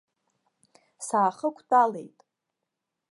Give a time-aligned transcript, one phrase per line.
[1.05, 2.17] Саахықәтәалеит.